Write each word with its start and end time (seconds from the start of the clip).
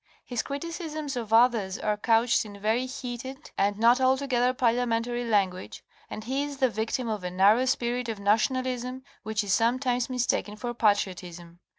His 0.25 0.41
criticisms 0.41 1.15
of 1.15 1.31
others 1.31 1.77
are 1.77 1.95
couched 1.95 2.43
in 2.43 2.59
very 2.59 2.87
heated 2.87 3.51
and 3.55 3.77
not 3.77 4.01
altogether 4.01 4.51
parliamentary 4.51 5.23
language, 5.23 5.83
and 6.09 6.23
he 6.23 6.41
is 6.41 6.57
the 6.57 6.71
victim 6.71 7.07
of 7.07 7.23
a 7.23 7.29
narrow 7.29 7.65
spirit 7.65 8.09
of 8.09 8.19
nationalism 8.19 9.03
which 9.21 9.43
is 9.43 9.53
sometimes 9.53 10.09
mistaken 10.09 10.55
for 10.55 10.73
patriotism. 10.73 11.59